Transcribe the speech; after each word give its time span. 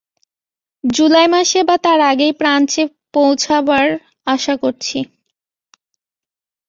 জুলাই 0.83 1.27
মাসে 1.33 1.59
বা 1.67 1.75
তার 1.85 1.99
আগেই 2.11 2.33
ফ্রান্সে 2.39 2.83
পৌঁছবার 3.13 3.85
আশা 4.27 4.53
করছি। 4.63 4.97